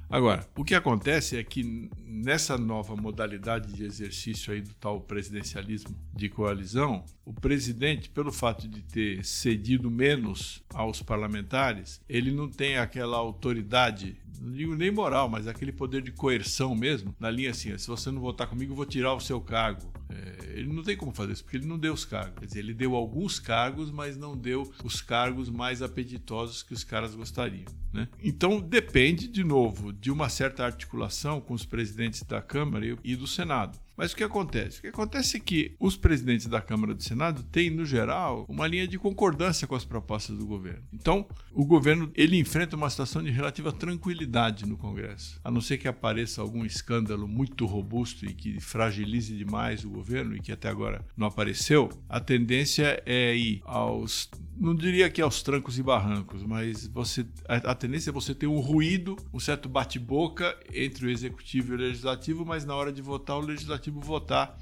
Agora, 0.09 0.47
o 0.55 0.63
que 0.63 0.75
acontece 0.75 1.37
é 1.37 1.43
que 1.43 1.89
nessa 2.05 2.57
nova 2.57 2.95
modalidade 2.95 3.73
de 3.73 3.83
exercício 3.83 4.53
aí 4.53 4.61
do 4.61 4.73
tal 4.75 5.01
presidencialismo 5.01 5.95
de 6.13 6.29
coalizão, 6.29 7.03
o 7.25 7.33
presidente, 7.33 8.09
pelo 8.09 8.31
fato 8.31 8.67
de 8.67 8.81
ter 8.83 9.25
cedido 9.25 9.89
menos 9.89 10.63
aos 10.73 11.01
parlamentares, 11.01 11.99
ele 12.07 12.31
não 12.31 12.47
tem 12.47 12.77
aquela 12.77 13.17
autoridade 13.17 14.17
não 14.41 14.51
digo 14.51 14.75
nem 14.75 14.91
moral, 14.91 15.29
mas 15.29 15.47
aquele 15.47 15.71
poder 15.71 16.01
de 16.01 16.11
coerção 16.11 16.75
mesmo, 16.75 17.15
na 17.19 17.29
linha 17.29 17.51
assim, 17.51 17.77
se 17.77 17.87
você 17.87 18.11
não 18.11 18.21
votar 18.21 18.47
comigo, 18.47 18.71
eu 18.71 18.75
vou 18.75 18.85
tirar 18.85 19.13
o 19.13 19.19
seu 19.19 19.39
cargo. 19.41 19.91
É, 20.09 20.59
ele 20.59 20.71
não 20.71 20.83
tem 20.83 20.95
como 20.95 21.13
fazer 21.13 21.33
isso, 21.33 21.43
porque 21.43 21.57
ele 21.57 21.65
não 21.65 21.77
deu 21.77 21.93
os 21.93 22.05
cargos. 22.05 22.39
Quer 22.39 22.45
dizer, 22.45 22.59
ele 22.59 22.73
deu 22.73 22.95
alguns 22.95 23.39
cargos, 23.39 23.91
mas 23.91 24.17
não 24.17 24.37
deu 24.37 24.71
os 24.83 25.01
cargos 25.01 25.49
mais 25.49 25.81
apetitosos 25.81 26.63
que 26.63 26.73
os 26.73 26.83
caras 26.83 27.15
gostariam. 27.15 27.65
Né? 27.91 28.07
Então, 28.23 28.59
depende, 28.59 29.27
de 29.27 29.43
novo, 29.43 29.91
de 29.93 30.11
uma 30.11 30.29
certa 30.29 30.65
articulação 30.65 31.39
com 31.39 31.53
os 31.53 31.65
presidentes 31.65 32.23
da 32.23 32.41
Câmara 32.41 32.97
e 33.03 33.15
do 33.15 33.27
Senado. 33.27 33.79
Mas 33.95 34.11
o 34.11 34.15
que 34.15 34.23
acontece? 34.23 34.79
O 34.79 34.81
que 34.81 34.87
acontece 34.87 35.37
é 35.37 35.39
que 35.39 35.75
os 35.79 35.95
presidentes 35.95 36.47
da 36.47 36.59
Câmara 36.59 36.93
e 36.93 36.95
do 36.95 37.03
Senado 37.03 37.43
têm, 37.43 37.69
no 37.69 37.85
geral, 37.85 38.45
uma 38.49 38.67
linha 38.67 38.87
de 38.87 38.97
concordância 38.97 39.67
com 39.67 39.75
as 39.75 39.85
propostas 39.85 40.37
do 40.37 40.45
governo. 40.45 40.83
Então, 40.91 41.27
o 41.51 41.65
governo 41.65 42.11
ele 42.15 42.37
enfrenta 42.37 42.75
uma 42.75 42.89
situação 42.89 43.21
de 43.21 43.29
relativa 43.29 43.71
tranquilidade 43.71 44.65
no 44.65 44.77
Congresso. 44.77 45.39
A 45.43 45.51
não 45.51 45.61
ser 45.61 45.77
que 45.77 45.87
apareça 45.87 46.41
algum 46.41 46.65
escândalo 46.65 47.27
muito 47.27 47.65
robusto 47.65 48.25
e 48.25 48.33
que 48.33 48.59
fragilize 48.59 49.35
demais 49.35 49.85
o 49.85 49.89
governo 49.89 50.35
e 50.35 50.39
que 50.39 50.51
até 50.51 50.69
agora 50.69 51.05
não 51.15 51.27
apareceu, 51.27 51.89
a 52.09 52.19
tendência 52.19 53.01
é 53.05 53.35
ir 53.35 53.61
aos 53.63 54.29
não 54.57 54.75
diria 54.75 55.09
que 55.09 55.21
aos 55.21 55.41
trancos 55.41 55.77
e 55.77 55.83
barrancos, 55.83 56.43
mas 56.43 56.87
você 56.87 57.25
a, 57.47 57.71
a 57.71 57.75
tendência 57.75 58.09
é 58.09 58.13
você 58.13 58.33
ter 58.33 58.47
um 58.47 58.59
ruído, 58.59 59.15
um 59.33 59.39
certo 59.39 59.67
bate-boca 59.67 60.57
entre 60.73 61.05
o 61.05 61.09
executivo 61.09 61.73
e 61.73 61.75
o 61.75 61.79
legislativo, 61.79 62.45
mas 62.45 62.65
na 62.65 62.75
hora 62.75 62.91
de 62.91 63.01
votar 63.01 63.37
o 63.37 63.41
legislativo 63.41 63.99
votar 63.99 64.57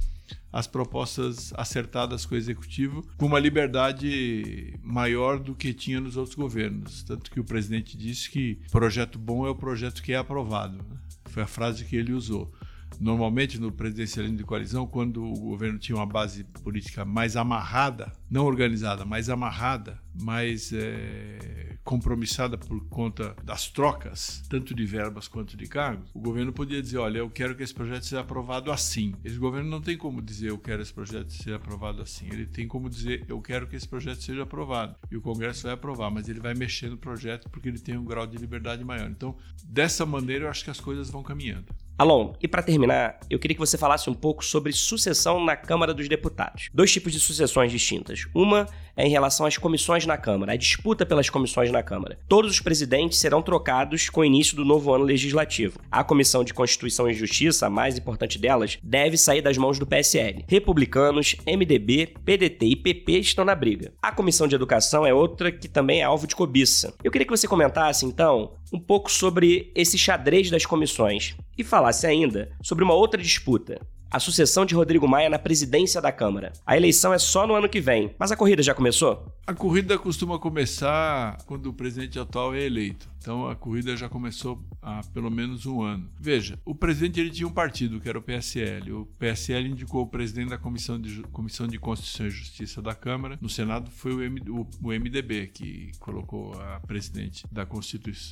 as 0.52 0.68
propostas 0.68 1.54
acertadas 1.56 2.26
com 2.26 2.36
o 2.36 2.38
executivo 2.38 3.06
com 3.18 3.26
uma 3.26 3.40
liberdade 3.40 4.78
maior 4.82 5.40
do 5.40 5.56
que 5.56 5.74
tinha 5.74 6.00
nos 6.00 6.18
outros 6.18 6.36
governos. 6.36 7.04
Tanto 7.04 7.32
que 7.32 7.40
o 7.40 7.44
presidente 7.44 7.98
disse 7.98 8.30
que 8.30 8.60
projeto 8.72 9.18
bom 9.18 9.46
é 9.46 9.50
o 9.50 9.56
projeto 9.56 10.02
que 10.02 10.14
é 10.14 10.18
aprovado. 10.18 10.78
Né? 10.78 10.98
Foi 11.26 11.44
a 11.44 11.48
frase 11.48 11.86
que 11.86 11.96
ele 11.96 12.14
usou. 12.14 12.52
Normalmente, 13.00 13.60
no 13.60 13.72
presidencialismo 13.72 14.38
de 14.38 14.44
coalizão, 14.44 14.86
quando 14.86 15.24
o 15.24 15.40
governo 15.40 15.80
tinha 15.80 15.96
uma 15.96 16.06
base 16.06 16.44
política 16.44 17.06
mais 17.06 17.36
amarrada, 17.36 18.12
não 18.30 18.46
organizada, 18.46 19.06
mais 19.06 19.30
amarrada, 19.30 20.00
mais 20.14 20.72
é, 20.74 21.78
compromissada 21.84 22.58
por 22.58 22.88
conta 22.90 23.36
das 23.44 23.70
trocas, 23.70 24.44
tanto 24.50 24.76
de 24.76 24.86
verbas 24.86 25.28
quanto 25.28 25.58
de 25.58 25.68
cargos, 25.68 26.10
o 26.14 26.20
governo 26.20 26.52
podia 26.54 26.82
dizer: 26.82 26.98
olha, 26.98 27.20
eu 27.20 27.30
quero 27.30 27.56
que 27.56 27.64
esse 27.64 27.74
projeto 27.74 28.04
seja 28.04 28.22
aprovado 28.22 28.72
assim. 28.72 29.14
Esse 29.24 29.38
governo 29.38 29.70
não 29.70 29.82
tem 29.82 29.98
como 29.98 30.22
dizer: 30.22 30.50
eu 30.50 30.58
quero 30.58 30.82
esse 30.82 30.94
projeto 30.94 31.32
ser 31.32 31.54
aprovado 31.54 32.02
assim. 32.02 32.28
Ele 32.32 32.46
tem 32.46 32.68
como 32.68 32.90
dizer: 32.90 33.26
eu 33.28 33.42
quero 33.42 33.68
que 33.68 33.76
esse 33.76 33.88
projeto 33.88 34.22
seja 34.22 34.44
aprovado. 34.44 34.96
E 35.10 35.18
o 35.18 35.22
Congresso 35.22 35.64
vai 35.64 35.74
aprovar, 35.74 36.12
mas 36.12 36.28
ele 36.30 36.40
vai 36.40 36.54
mexer 36.54 36.90
no 36.90 36.98
projeto 36.98 37.50
porque 37.50 37.70
ele 37.70 37.80
tem 37.80 37.98
um 37.98 38.06
grau 38.06 38.28
de 38.28 38.38
liberdade 38.38 38.84
maior. 38.84 39.10
Então, 39.10 39.36
dessa 39.64 40.06
maneira, 40.06 40.46
eu 40.46 40.50
acho 40.50 40.64
que 40.64 40.70
as 40.72 40.80
coisas 40.80 41.10
vão 41.10 41.24
caminhando. 41.24 41.74
Alon, 42.02 42.34
e 42.42 42.48
para 42.48 42.64
terminar, 42.64 43.20
eu 43.30 43.38
queria 43.38 43.54
que 43.54 43.60
você 43.60 43.78
falasse 43.78 44.10
um 44.10 44.14
pouco 44.16 44.44
sobre 44.44 44.74
sucessão 44.74 45.46
na 45.46 45.56
Câmara 45.56 45.94
dos 45.94 46.10
Deputados. 46.10 46.68
Dois 46.74 46.92
tipos 46.92 47.14
de 47.14 47.20
sucessões 47.20 47.72
distintas. 47.72 48.26
Uma 48.34 48.66
é 48.98 49.06
em 49.06 49.12
relação 49.12 49.46
às 49.46 49.56
comissões 49.56 50.04
na 50.08 50.18
Câmara, 50.18 50.54
a 50.54 50.56
disputa 50.56 51.06
pelas 51.06 51.30
comissões 51.30 51.72
na 51.72 51.84
Câmara. 51.84 52.18
Todos 52.28 52.50
os 52.50 52.60
presidentes 52.60 53.20
serão 53.20 53.44
trocados 53.44 54.10
com 54.10 54.22
o 54.22 54.26
início 54.26 54.56
do 54.56 54.66
novo 54.66 54.92
ano 54.92 55.04
legislativo. 55.04 55.80
A 55.92 56.04
Comissão 56.04 56.44
de 56.44 56.56
Constituição 56.56 57.08
e 57.08 57.14
Justiça, 57.14 57.68
a 57.68 57.70
mais 57.70 58.00
importante 58.00 58.40
delas, 58.40 58.80
deve 58.82 59.16
sair 59.16 59.44
das 59.44 59.56
mãos 59.56 59.78
do 59.78 59.86
PSL. 59.86 60.44
Republicanos, 60.48 61.36
MDB, 61.46 62.16
PDT 62.26 62.66
e 62.66 62.76
PP 62.76 63.20
estão 63.20 63.46
na 63.46 63.54
briga. 63.54 63.94
A 64.02 64.12
Comissão 64.12 64.48
de 64.48 64.56
Educação 64.56 65.06
é 65.06 65.14
outra 65.14 65.52
que 65.52 65.68
também 65.68 66.02
é 66.02 66.04
alvo 66.04 66.26
de 66.26 66.36
cobiça. 66.36 66.96
Eu 67.04 67.12
queria 67.12 67.28
que 67.28 67.38
você 67.38 67.48
comentasse, 67.48 68.08
então, 68.08 68.54
um 68.72 68.80
pouco 68.80 69.12
sobre 69.12 69.72
esse 69.76 69.98
xadrez 69.98 70.50
das 70.50 70.66
comissões 70.66 71.36
e 71.58 71.64
falasse 71.64 72.08
ainda 72.08 72.52
sobre 72.62 72.84
uma 72.84 72.94
outra 72.94 73.22
disputa, 73.22 73.82
a 74.10 74.20
sucessão 74.20 74.66
de 74.66 74.76
Rodrigo 74.76 75.08
Maia 75.08 75.30
na 75.30 75.40
presidência 75.40 76.02
da 76.02 76.12
Câmara. 76.12 76.52
A 76.66 76.76
eleição 76.76 77.14
é 77.14 77.20
só 77.20 77.48
no 77.48 77.56
ano 77.56 77.70
que 77.70 77.80
vem, 77.80 78.14
mas 78.20 78.32
a 78.32 78.36
corrida 78.36 78.62
já 78.62 78.74
começou? 78.74 79.26
A 79.46 79.56
corrida 79.56 79.98
costuma 79.98 80.38
começar 80.38 81.44
quando 81.46 81.66
o 81.66 81.74
presidente 81.74 82.20
atual 82.20 82.54
é 82.54 82.64
eleito. 82.64 83.10
Então 83.18 83.48
a 83.48 83.56
corrida 83.56 83.98
já 83.98 84.08
começou 84.08 84.64
há 84.82 85.02
pelo 85.14 85.32
menos 85.32 85.66
um 85.66 85.82
ano. 85.82 86.10
Veja, 86.20 86.60
o 86.64 86.76
presidente 86.76 87.20
ele 87.20 87.32
tinha 87.32 87.48
um 87.48 87.52
partido 87.52 88.00
que 88.00 88.08
era 88.08 88.20
o 88.20 88.22
PSL. 88.22 88.92
O 88.94 89.06
PSL 89.18 89.68
indicou 89.68 90.04
o 90.04 90.08
presidente 90.08 90.50
da 90.50 90.60
Comissão 90.60 91.02
de, 91.02 91.24
Comissão 91.24 91.68
de 91.68 91.80
Constituição 91.80 92.28
e 92.28 92.30
Justiça 92.30 92.82
da 92.82 92.94
Câmara. 92.94 93.38
No 93.42 93.50
Senado 93.50 93.90
foi 93.90 94.14
o, 94.14 94.22
M, 94.22 94.42
o, 94.48 94.68
o 94.82 94.88
MDB 94.90 95.48
que 95.48 95.92
colocou 96.00 96.54
a 96.62 96.80
presidente 96.80 97.44
da, 97.52 97.68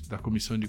da 0.10 0.18
Comissão 0.20 0.58
de 0.60 0.68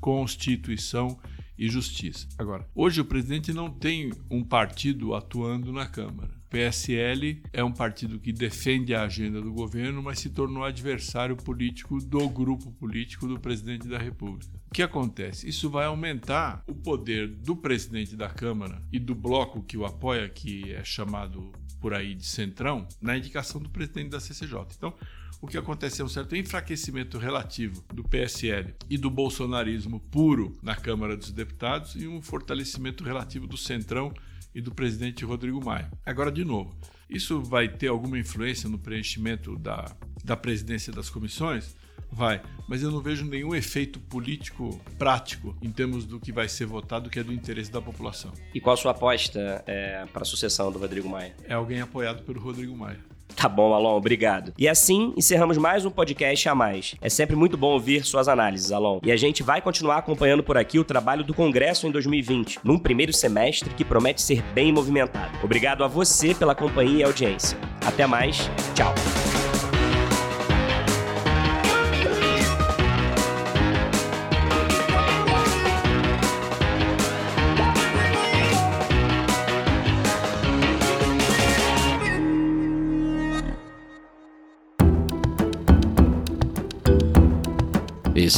Constituição 0.00 1.18
e 1.58 1.68
Justiça. 1.68 2.28
Agora, 2.38 2.68
hoje 2.74 3.00
o 3.00 3.04
presidente 3.04 3.52
não 3.52 3.70
tem 3.70 4.12
um 4.30 4.44
partido 4.44 5.14
atuando 5.14 5.72
na 5.72 5.86
Câmara. 5.86 6.41
PSL 6.52 7.42
é 7.50 7.64
um 7.64 7.72
partido 7.72 8.20
que 8.20 8.30
defende 8.30 8.94
a 8.94 9.04
agenda 9.04 9.40
do 9.40 9.50
governo, 9.50 10.02
mas 10.02 10.18
se 10.18 10.28
tornou 10.28 10.62
adversário 10.62 11.34
político 11.34 11.98
do 11.98 12.28
grupo 12.28 12.70
político 12.72 13.26
do 13.26 13.40
presidente 13.40 13.88
da 13.88 13.96
República. 13.96 14.52
O 14.70 14.74
que 14.74 14.82
acontece? 14.82 15.48
Isso 15.48 15.70
vai 15.70 15.86
aumentar 15.86 16.62
o 16.68 16.74
poder 16.74 17.26
do 17.26 17.56
presidente 17.56 18.14
da 18.14 18.28
Câmara 18.28 18.82
e 18.92 18.98
do 18.98 19.14
bloco 19.14 19.62
que 19.62 19.78
o 19.78 19.86
apoia, 19.86 20.28
que 20.28 20.70
é 20.74 20.84
chamado 20.84 21.50
por 21.80 21.94
aí 21.94 22.14
de 22.14 22.26
Centrão, 22.26 22.86
na 23.00 23.16
indicação 23.16 23.58
do 23.58 23.70
presidente 23.70 24.10
da 24.10 24.20
CCJ. 24.20 24.58
Então, 24.76 24.92
o 25.40 25.46
que 25.46 25.56
acontece 25.56 26.02
é 26.02 26.04
um 26.04 26.08
certo 26.08 26.36
enfraquecimento 26.36 27.16
relativo 27.16 27.82
do 27.94 28.04
PSL 28.04 28.74
e 28.90 28.98
do 28.98 29.10
bolsonarismo 29.10 30.00
puro 30.00 30.54
na 30.62 30.76
Câmara 30.76 31.16
dos 31.16 31.32
Deputados 31.32 31.96
e 31.96 32.06
um 32.06 32.20
fortalecimento 32.20 33.02
relativo 33.02 33.46
do 33.46 33.56
Centrão 33.56 34.12
e 34.54 34.60
do 34.60 34.74
presidente 34.74 35.24
Rodrigo 35.24 35.64
Maia. 35.64 35.90
Agora, 36.04 36.30
de 36.30 36.44
novo, 36.44 36.76
isso 37.08 37.42
vai 37.42 37.68
ter 37.68 37.88
alguma 37.88 38.18
influência 38.18 38.68
no 38.68 38.78
preenchimento 38.78 39.56
da, 39.56 39.94
da 40.24 40.36
presidência 40.36 40.92
das 40.92 41.10
comissões? 41.10 41.76
Vai, 42.10 42.42
mas 42.68 42.82
eu 42.82 42.90
não 42.90 43.00
vejo 43.00 43.24
nenhum 43.24 43.54
efeito 43.54 43.98
político 43.98 44.78
prático 44.98 45.56
em 45.62 45.70
termos 45.70 46.04
do 46.04 46.20
que 46.20 46.30
vai 46.30 46.46
ser 46.46 46.66
votado, 46.66 47.08
que 47.08 47.18
é 47.18 47.24
do 47.24 47.32
interesse 47.32 47.72
da 47.72 47.80
população. 47.80 48.32
E 48.54 48.60
qual 48.60 48.74
a 48.74 48.76
sua 48.76 48.90
aposta 48.90 49.64
é, 49.66 50.04
para 50.12 50.20
a 50.20 50.24
sucessão 50.24 50.70
do 50.70 50.78
Rodrigo 50.78 51.08
Maia? 51.08 51.34
É 51.44 51.54
alguém 51.54 51.80
apoiado 51.80 52.22
pelo 52.22 52.38
Rodrigo 52.38 52.76
Maia. 52.76 53.00
Tá 53.36 53.48
bom, 53.48 53.74
Alon, 53.74 53.96
obrigado. 53.96 54.52
E 54.58 54.68
assim 54.68 55.12
encerramos 55.16 55.58
mais 55.58 55.84
um 55.84 55.90
podcast 55.90 56.48
a 56.48 56.54
mais. 56.54 56.94
É 57.00 57.08
sempre 57.08 57.36
muito 57.36 57.56
bom 57.56 57.72
ouvir 57.72 58.04
suas 58.04 58.28
análises, 58.28 58.72
Alon. 58.72 59.00
E 59.02 59.10
a 59.10 59.16
gente 59.16 59.42
vai 59.42 59.60
continuar 59.60 59.98
acompanhando 59.98 60.42
por 60.42 60.56
aqui 60.56 60.78
o 60.78 60.84
trabalho 60.84 61.24
do 61.24 61.34
Congresso 61.34 61.86
em 61.86 61.90
2020, 61.90 62.60
num 62.62 62.78
primeiro 62.78 63.12
semestre 63.12 63.70
que 63.70 63.84
promete 63.84 64.22
ser 64.22 64.42
bem 64.54 64.72
movimentado. 64.72 65.32
Obrigado 65.42 65.84
a 65.84 65.88
você 65.88 66.34
pela 66.34 66.54
companhia 66.54 67.00
e 67.00 67.04
audiência. 67.04 67.58
Até 67.84 68.06
mais, 68.06 68.50
tchau. 68.74 69.51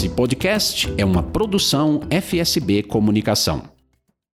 Esse 0.04 0.14
podcast 0.14 0.92
é 0.98 1.04
uma 1.04 1.22
produção 1.22 2.02
FSB 2.10 2.82
Comunicação. 2.82 3.62